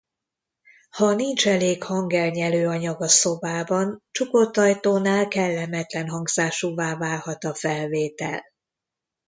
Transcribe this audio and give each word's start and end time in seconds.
Ha 0.91 1.13
nincs 1.15 1.47
elég 1.47 1.83
hangelnyelő 1.83 2.67
anyag 2.67 3.01
a 3.01 3.07
szobában, 3.07 4.03
csukott 4.11 4.57
ajtónál 4.57 5.27
kellemetlen 5.27 6.09
hangzásúvá 6.09 6.95
válhat 6.97 7.43
a 7.43 7.53
felvétel. 7.55 8.43